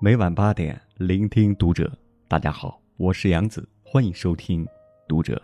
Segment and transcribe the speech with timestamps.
[0.00, 1.92] 每晚八点，聆听读者。
[2.28, 4.64] 大家好，我是杨子，欢迎收听
[5.08, 5.34] 《读者》。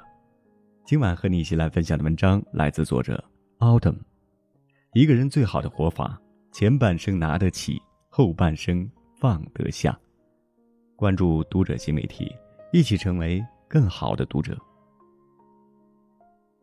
[0.86, 3.22] 今晚和你一起来分享的文章来自作者
[3.58, 3.96] Autumn。
[4.92, 6.16] 一个人最好的活法，
[6.52, 8.88] 前半生拿得起，后半生
[9.18, 9.98] 放得下。
[10.94, 12.32] 关注《读者》新媒体，
[12.72, 14.56] 一起成为更好的读者。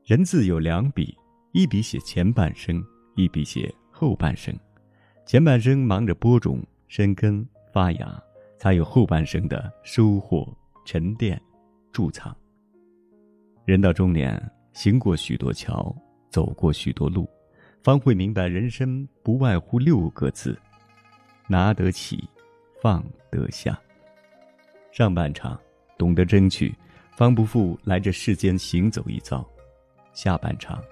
[0.06, 1.14] 人字有两笔，
[1.52, 2.82] 一笔写前半生，
[3.16, 4.58] 一笔写后半生。
[5.26, 7.46] 前半生忙着播种、生根。
[7.72, 8.24] 发芽，
[8.58, 10.48] 才有后半生的收获、
[10.86, 11.42] 沉淀、
[11.94, 12.36] 贮藏。
[13.66, 14.42] 人到中年，
[14.74, 15.96] 行过许多桥，
[16.30, 17.30] 走过许多路，
[17.84, 20.60] 方会明白，人生不外乎六个字：
[21.48, 22.28] 拿得起，
[22.82, 23.80] 放得下。
[24.92, 25.60] 上半场
[25.98, 26.76] 懂得争取，
[27.16, 29.46] 方不负来这世间行走一遭；
[30.14, 30.84] 下半场，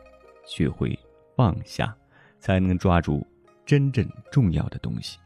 [0.45, 0.97] 学会
[1.35, 1.93] 放下，
[2.39, 3.25] 才能抓住
[3.65, 5.19] 真正重要的东西。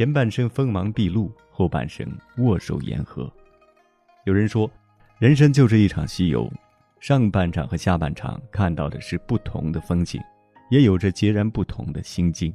[0.00, 3.30] 前半生锋芒毕露，后半生握手言和。
[4.24, 4.70] 有人说，
[5.18, 6.50] 人生就是一场西游，
[7.00, 10.18] 上半场和下半场看到的是不同的风景，
[10.70, 12.50] 也有着截然不同的心境。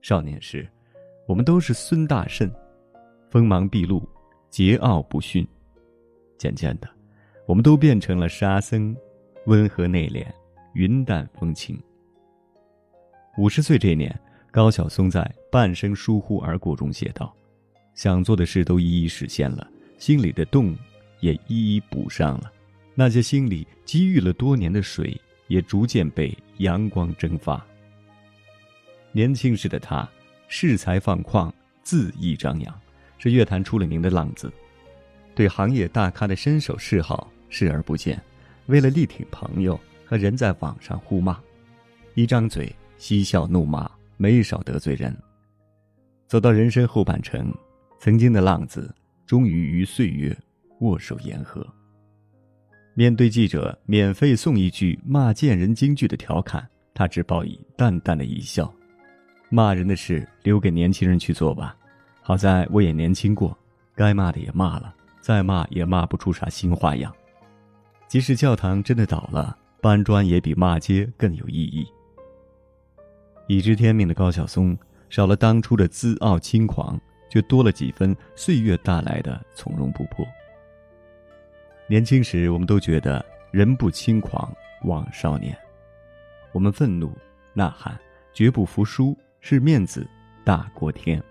[0.00, 0.66] 少年时，
[1.28, 2.50] 我们都是孙大圣，
[3.28, 4.00] 锋芒毕露，
[4.50, 5.44] 桀骜不驯；
[6.38, 6.88] 渐渐的，
[7.44, 8.96] 我们都变成了沙僧，
[9.44, 10.26] 温和内敛，
[10.72, 11.78] 云淡风轻。
[13.36, 14.18] 五十岁这年。
[14.52, 17.34] 高晓松在《半生疏忽而过》中写道
[17.94, 20.76] ：“想做的事都一一实现了，心里的洞
[21.18, 22.52] 也一一补上了，
[22.94, 27.64] 那些心里积郁了多年的水，也逐渐被阳光蒸发。”
[29.12, 30.08] 年轻时的他，
[30.48, 31.52] 恃才放旷，
[31.84, 32.80] 恣意张扬，
[33.18, 34.52] 是乐坛出了名的浪子，
[35.34, 38.22] 对行业大咖的身手嗜好视而不见，
[38.66, 41.36] 为了力挺朋友和人在网上互骂，
[42.14, 43.90] 一张嘴嬉笑怒骂。
[44.22, 45.16] 没少得罪人。
[46.30, 47.52] 走到人生后半程，
[47.98, 48.94] 曾经的浪子
[49.26, 50.32] 终于与岁月
[50.78, 51.66] 握手言和。
[52.94, 56.64] 面对记者免费送一句骂贱人京剧的调侃，
[56.94, 58.72] 他只报以淡淡的一笑。
[59.48, 61.76] 骂人的事留给年轻人去做吧。
[62.22, 63.58] 好在我也年轻过，
[63.96, 67.12] 该骂的也骂了，再骂也骂不出啥新花样。
[68.06, 71.84] 即使教堂真的倒了，搬砖也比骂街更有意义。
[73.48, 74.78] 已知天命的高晓松，
[75.10, 76.98] 少了当初的自傲轻狂，
[77.28, 80.26] 却多了几分岁月带来的从容不迫。
[81.86, 84.50] 年轻时，我们都觉得人不轻狂
[84.84, 85.54] 枉少年，
[86.52, 87.12] 我们愤怒、
[87.52, 87.98] 呐喊，
[88.32, 90.08] 绝不服输，是面子
[90.44, 91.22] 大过天。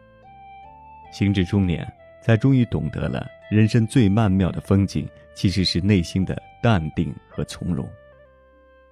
[1.11, 1.91] 行至中年，
[2.21, 7.89] 才终于懂得了人生最曼妙的风景，其实是内心的淡定和从容。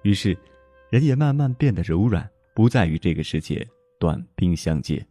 [0.02, 0.36] 于是，
[0.88, 2.28] 人也慢慢变得柔软。
[2.54, 3.64] 不再与这个世界
[3.98, 5.04] 短兵相接。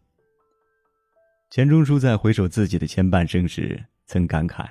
[1.49, 4.67] 钱钟书在回首自己的前半生时，曾感慨：“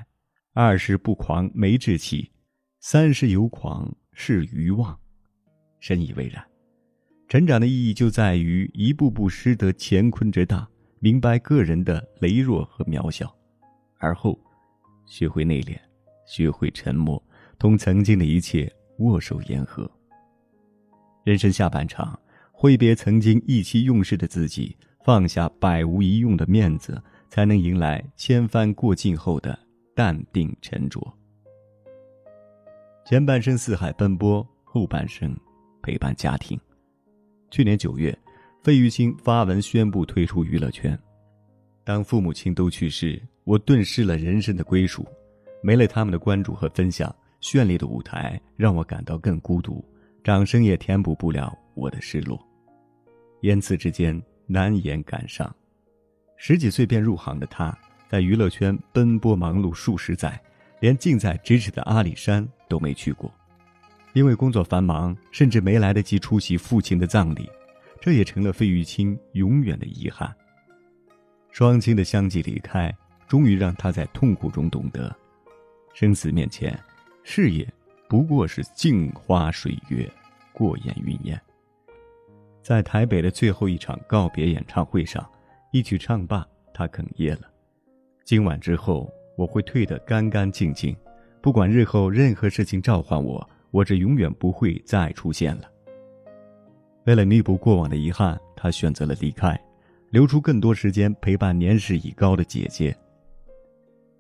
[0.53, 2.31] 二十不狂没志气，
[2.81, 4.99] 三十有狂是愚妄。”
[5.81, 6.45] 深以为然。
[7.29, 10.69] 成长的意义就在于一步步识得乾坤之大，
[11.01, 13.35] 明白个人的羸弱和渺小，
[13.99, 14.39] 而后
[15.07, 15.79] 学会内敛，
[16.27, 17.23] 学会沉默，
[17.59, 19.91] 同曾经的一切握手言和。
[21.25, 22.19] 人生下半场。
[22.59, 24.75] 挥别曾经意气用事的自己，
[25.05, 29.57] 放下百无一用的面子，才能迎来千帆过尽后的
[29.95, 30.99] 淡定沉着。
[33.05, 35.37] 前半生四海奔波，后半生
[35.83, 36.59] 陪伴家庭。
[37.51, 38.19] 去年九月，
[38.63, 40.99] 费玉清发文宣布退出娱乐圈。
[41.85, 45.07] 当父母亲都去世，我顿失了人生的归属，
[45.63, 49.85] 没了他们的关注和分享，绚丽的舞台让我感到更孤独，
[50.25, 52.46] 掌声也填补不了我的失落。
[53.41, 55.55] 言辞之间难言感伤。
[56.37, 57.77] 十几岁便入行的他，
[58.09, 60.41] 在娱乐圈奔波忙碌数十载，
[60.81, 63.33] 连近在咫尺的阿里山都没去过，
[64.13, 67.49] 因为工作繁忙，甚至没来得及出席父亲的葬礼，
[68.01, 70.35] 这也成了费玉清永远的遗憾。
[71.51, 72.95] 双亲的相继离开，
[73.27, 75.15] 终于让他在痛苦中懂得，
[75.95, 76.79] 生死面前，
[77.25, 77.67] 事业
[78.09, 80.07] 不过是镜花水月，
[80.53, 81.41] 过眼云烟。
[82.67, 85.25] 在台北的最后一场告别演唱会上，
[85.71, 87.43] 一曲唱罢，他哽咽了。
[88.25, 90.97] 今晚之后，我会退得干干净净，
[91.41, 95.71] 不管日后任何事情召唤我，我这永远不会再出现了。
[97.05, 99.57] 为了弥补过往的遗憾，他选择了离开，
[100.11, 102.93] 留出更多时间陪伴年事已高的姐姐。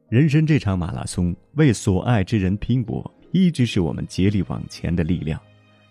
[0.09, 5.37] 人生这场马拉松，为所爱之人拼搏，一直是我们竭力往前的力量。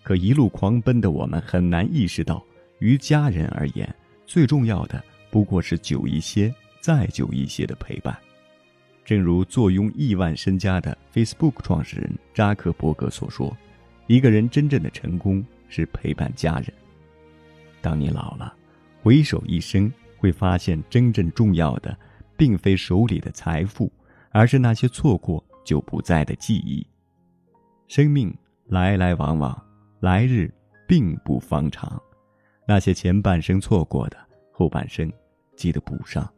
[0.06, 2.40] 可一路狂奔的我们，很难意识到，
[2.78, 3.92] 于家人而言，
[4.24, 8.16] 最重要的不过是久一些、再久一些的陪伴。
[9.04, 13.52] 正如坐拥亿万身家的 Facebook 创始人扎克伯格所说
[14.06, 16.72] ：“一个人真正的成功是陪伴家人。
[17.80, 18.54] 当你老了，
[19.02, 21.98] 回首一生，会发现真正重要的，
[22.36, 23.90] 并非手里的财富，
[24.30, 26.86] 而是那些错过就不在的记忆。
[27.88, 28.32] 生命
[28.68, 29.65] 来来往往，
[30.06, 30.48] 来日
[30.86, 32.00] 并不方长。”
[32.64, 34.16] 那些前半生错过的，
[34.52, 35.12] 后半生
[35.56, 36.32] 记得补上。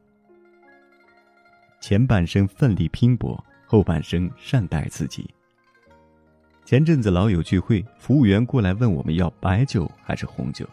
[1.79, 5.29] 前半生奋力拼搏，后半生善待自己。
[6.65, 10.67] 前阵子老友聚会，服务员过来问我们要白酒还是红酒，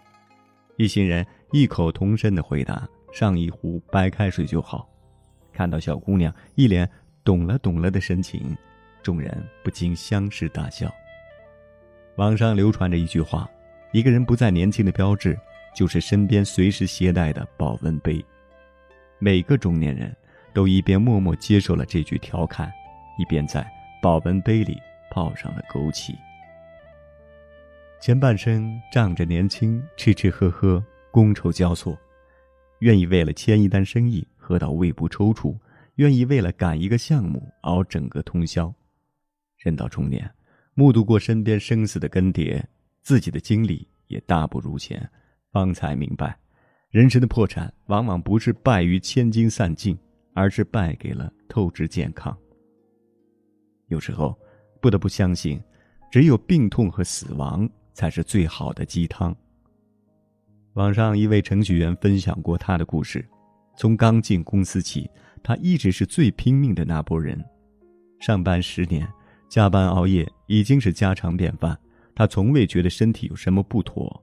[0.77, 4.89] 一行人异口同声的回答：上一壶白开水就好。
[5.51, 6.89] 看到小姑娘一脸
[7.25, 8.56] 懂了懂了的神情，
[9.03, 10.89] 众人不禁相视大笑。
[12.17, 13.50] 网上流传着一句话。
[13.91, 15.39] 一个人不再年轻的标志，
[15.73, 18.23] 就是身边随时携带的保温杯。
[19.19, 20.13] 每个中年人
[20.53, 22.69] 都一边默默接受了这句调侃，
[23.17, 23.65] 一边在
[24.01, 24.77] 保温杯里
[25.09, 26.13] 泡上了枸杞。
[28.01, 30.83] 前半生仗着年轻，吃吃喝喝，
[31.13, 31.97] 觥筹交错，
[32.79, 35.57] 愿意为了签一单生意喝到胃部抽搐，
[35.95, 38.73] 愿意为了赶一个项目熬整个通宵。
[39.59, 40.29] 人到中年，
[40.75, 42.63] 目睹过身边生死的更迭。
[43.01, 45.10] 自己的经历也大不如前，
[45.51, 46.38] 方才明白，
[46.89, 49.95] 人生的破产往往不是败于千金散尽，
[50.33, 52.36] 而是败给了透支健康。
[53.88, 54.36] 有时候，
[54.81, 55.62] 不得不相信，
[56.12, 59.36] 只有病痛和死亡才是最好的鸡汤。
[60.74, 63.24] 网上一位程序员分享过他的故事：
[63.77, 65.07] 从刚进公司起，
[65.44, 67.39] 他一直是最拼命的那波人，
[68.19, 69.07] 上班十年，
[69.55, 71.79] 加班熬夜已经是家常便饭。
[72.13, 74.21] 他从未觉得身体有什么不妥。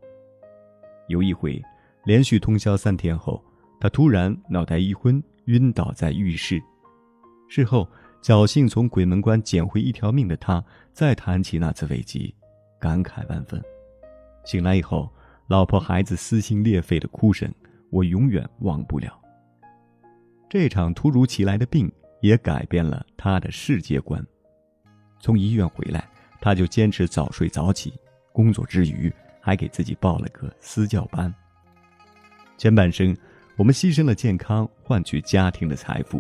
[1.09, 1.59] 有一回，
[2.05, 3.43] 连续通宵三天后，
[3.81, 6.63] 他突然脑袋一昏，晕倒在浴室。
[7.49, 7.89] 事后
[8.23, 10.63] 侥幸从鬼门关捡回一条命的他，
[10.93, 12.35] 再谈起那次危机，
[12.79, 13.59] 感慨万分。
[14.45, 15.11] 醒来以后，
[15.47, 17.51] 老婆孩子撕心裂肺的哭声，
[17.89, 19.19] 我永远忘不了。
[20.51, 21.91] 这场突如其来的病
[22.21, 24.23] 也改变了他的世界观。
[25.23, 26.07] 从医院回来。
[26.45, 27.95] 他就坚持早睡早起，
[28.33, 31.33] 工作之余还给自己报了个私教班。
[32.59, 33.17] 前半生，
[33.55, 36.19] 我们牺牲了健康换取家庭的财富；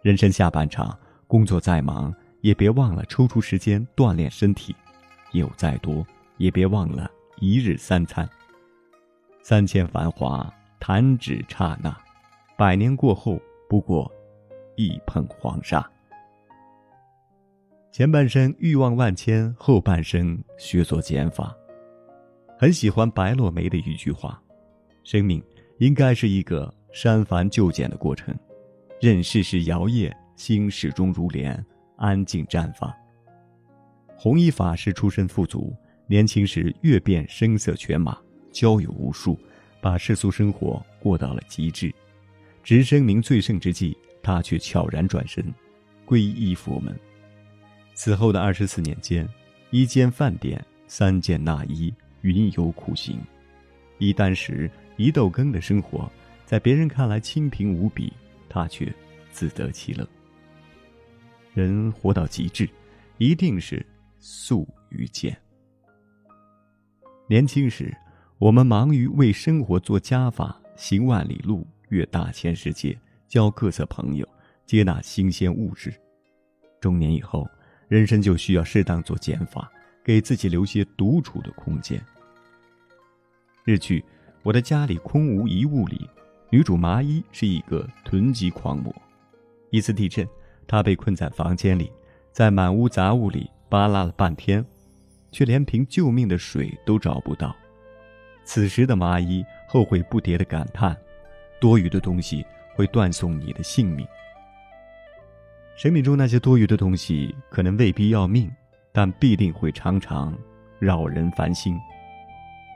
[0.00, 4.74] 人生下半场，工作再忙也别忘了抽出时间锻炼身体，
[5.32, 6.02] 有再多
[6.38, 7.10] 也别忘了
[7.40, 8.26] 一日三餐。
[9.42, 11.94] 三千繁华弹指刹那，
[12.56, 14.10] 百年过后不过
[14.76, 15.86] 一捧黄沙。
[17.90, 21.56] 前半生欲望万千，后半生学做减法。
[22.58, 24.40] 很喜欢白落梅的一句话
[25.04, 25.42] ：“生命
[25.78, 28.36] 应该是一个删繁就简的过程，
[29.00, 31.64] 任世事摇曳，心始终如莲，
[31.96, 32.92] 安静绽放。”
[34.16, 35.74] 弘一法师出身富足，
[36.06, 38.16] 年轻时阅遍声色犬马，
[38.52, 39.36] 交友无数，
[39.80, 41.92] 把世俗生活过到了极致。
[42.62, 45.42] 值生名最盛之际，他却悄然转身，
[46.06, 46.94] 皈依佛门。
[47.98, 49.28] 此后的二十四年间，
[49.72, 53.18] 一间饭店，三件纳衣，云游苦行，
[53.98, 56.08] 一箪食，一豆羹的生活，
[56.46, 58.12] 在别人看来清贫无比，
[58.48, 58.86] 他却
[59.32, 60.08] 自得其乐。
[61.54, 62.70] 人活到极致，
[63.16, 63.84] 一定是
[64.20, 65.36] 素与简。
[67.26, 67.92] 年轻时，
[68.38, 72.96] 我们忙于为生活做加法，行万里路，阅大千世界，
[73.26, 74.24] 交各色朋友，
[74.66, 75.92] 接纳新鲜物质。
[76.80, 77.44] 中年以后，
[77.88, 79.70] 人生就需要适当做减法，
[80.04, 82.00] 给自己留些独处的空间。
[83.64, 84.00] 日剧
[84.42, 86.08] 《我的家里空无一物》里，
[86.50, 88.94] 女主麻衣是一个囤积狂魔。
[89.70, 90.26] 一次地震，
[90.66, 91.90] 她被困在房间里，
[92.32, 94.64] 在满屋杂物里扒拉了半天，
[95.32, 97.54] 却连瓶救命的水都找不到。
[98.44, 100.96] 此时的麻衣后悔不迭的感叹
[101.60, 104.06] ：“多余的东西会断送你的性命。”
[105.78, 108.50] 生命中那些多余的东西，可能未必要命，
[108.90, 110.36] 但必定会常常
[110.80, 111.78] 扰人烦心。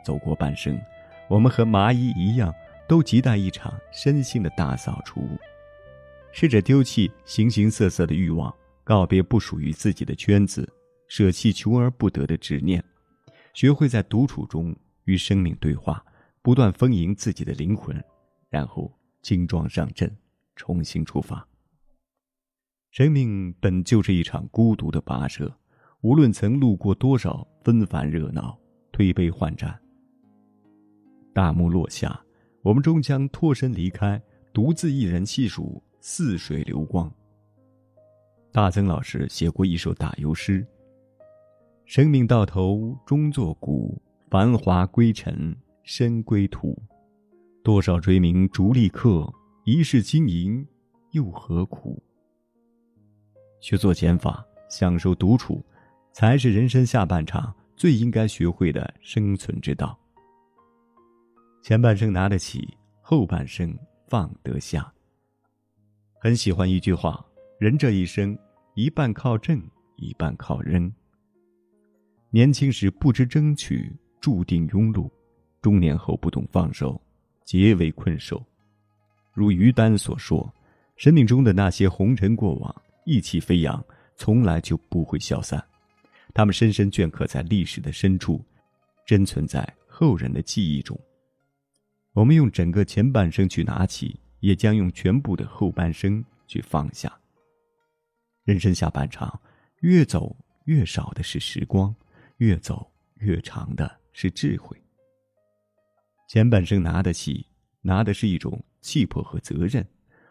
[0.04, 0.80] 走过半生，
[1.28, 2.54] 我们和蚂蚁一样，
[2.86, 5.28] 都亟待一场身心的大扫除。
[6.30, 8.54] 试着丢弃形形色色的欲望，
[8.84, 10.72] 告别不属于自己的圈子，
[11.08, 12.80] 舍弃求而不得的执念，
[13.52, 14.72] 学会在独处中
[15.06, 16.00] 与生命对话，
[16.40, 18.00] 不断丰盈自己的灵魂，
[18.48, 20.08] 然后轻装上阵，
[20.54, 21.44] 重新出发。
[22.92, 25.50] 生命本就是一场孤独的跋涉，
[26.02, 28.54] 无论曾路过多少纷繁热闹、
[28.92, 29.80] 推杯换盏，
[31.32, 32.22] 大幕落下，
[32.60, 34.22] 我们终将脱身离开，
[34.52, 37.10] 独自一人细数似水流光。
[38.52, 40.62] 大曾老师写过一首打油诗
[41.86, 46.78] ：“生命到头终作古，繁华归尘身归土。
[47.62, 49.32] 多少追名逐利客，
[49.64, 50.66] 一世经营
[51.12, 51.98] 又何苦？”
[53.62, 55.64] 学做减法，享受独处，
[56.12, 59.96] 才是人生下半场最应该学会的生存之道。
[61.62, 63.72] 前半生拿得起，后半生
[64.08, 64.92] 放得下。
[66.18, 67.24] 很喜欢一句话：
[67.58, 68.36] 人这一生，
[68.74, 69.62] 一半靠挣，
[69.94, 70.92] 一半靠扔。
[72.30, 75.08] 年轻时不知争取，注定庸碌；
[75.60, 77.00] 中年后不懂放手，
[77.44, 78.44] 皆为困兽。
[79.32, 80.52] 如于丹所说，
[80.96, 83.84] 生命中的那些红尘过往，意气飞扬，
[84.16, 85.62] 从来就不会消散，
[86.34, 88.44] 他们深深镌刻在历史的深处，
[89.06, 90.98] 珍存在后人的记忆中。
[92.12, 97.12] 我们用整个前半生去拿起，也将用全部的后半生去放下。
[98.44, 99.40] 人生下半场，
[99.80, 101.94] 越走越少的是时光，
[102.36, 104.76] 越走越长的是智慧。
[106.28, 107.46] 前半生拿得起，
[107.80, 109.82] 拿的是一种气魄和责任；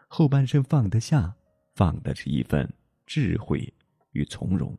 [0.08, 1.34] 后半生放得下，
[1.74, 2.72] 放的是一份
[3.06, 3.72] 智慧
[4.12, 4.76] 与从容。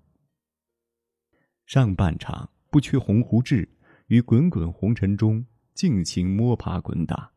[1.66, 3.68] 上半场不缺鸿鹄志，
[4.08, 5.46] 于滚滚红尘中。
[5.74, 7.34] 尽情摸爬滚打，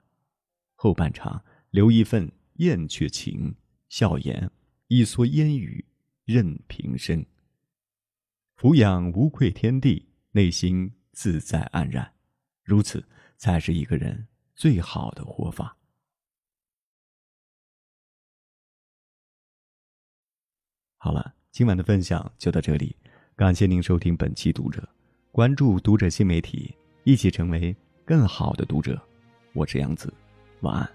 [0.74, 3.56] 后半场留一份燕雀情，
[3.88, 4.50] 笑颜
[4.88, 5.82] 一蓑烟雨
[6.26, 7.24] 任平生。
[8.56, 12.12] 俯仰无愧天地，内心自在安然，
[12.62, 13.02] 如此
[13.38, 15.74] 才是一个人最好的活法。
[20.98, 22.96] 好了，今晚的分享就到这里，
[23.36, 24.86] 感谢您收听本期读者，
[25.30, 26.74] 关注读者新媒体，
[27.04, 27.74] 一起成为。
[28.04, 29.00] 更好的读者，
[29.52, 30.14] 我是杨子，
[30.60, 30.88] 晚安。